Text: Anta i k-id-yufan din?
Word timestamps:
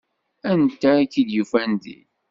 Anta 0.51 0.91
i 1.03 1.05
k-id-yufan 1.11 1.71
din? 1.81 2.07